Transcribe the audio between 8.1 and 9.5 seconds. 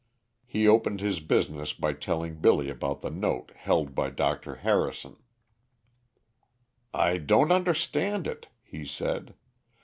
it," he said.